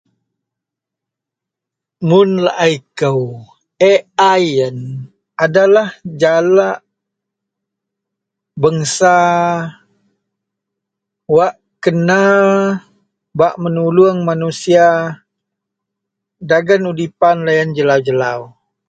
Mun 2.07 2.29
laei 2.45 2.75
kou 2.99 3.21
AI 3.91 4.43
iyen 4.51 4.77
adalah 5.45 5.89
jalak.. 6.21 6.77
bangsa 8.61 9.13
wak 11.35 11.53
kena 11.83 12.21
bak 13.39 13.53
menulong 13.63 14.19
manusia 14.29 14.87
dagen 16.49 16.83
udipan 16.91 17.37
loyen 17.45 17.69
jelau-jelau. 17.77 18.41